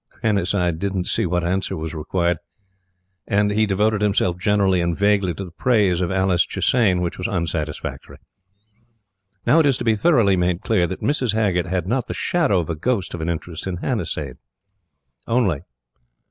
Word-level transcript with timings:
Hannasyde 0.23 0.79
didn't 0.79 1.07
see 1.07 1.27
what 1.27 1.43
answer 1.43 1.77
was 1.77 1.93
required, 1.93 2.37
and 3.27 3.51
he 3.51 3.67
devoted 3.67 4.01
himself 4.01 4.39
generally 4.39 4.81
and 4.81 4.97
vaguely 4.97 5.31
to 5.35 5.45
the 5.45 5.51
praise 5.51 6.01
of 6.01 6.09
Alice 6.09 6.43
Chisane, 6.43 7.01
which 7.01 7.19
was 7.19 7.27
unsatisfactory. 7.27 8.17
Now 9.45 9.59
it 9.59 9.67
is 9.67 9.77
to 9.77 9.83
be 9.85 9.93
thoroughly 9.93 10.35
made 10.35 10.61
clear 10.61 10.87
that 10.87 11.01
Mrs. 11.03 11.35
Haggert 11.35 11.67
had 11.67 11.85
not 11.85 12.07
the 12.07 12.15
shadow 12.15 12.61
of 12.61 12.71
a 12.71 12.75
ghost 12.75 13.13
of 13.13 13.21
an 13.21 13.29
interest 13.29 13.67
in 13.67 13.77
Hannasyde. 13.77 14.37
Only.... 15.27 15.59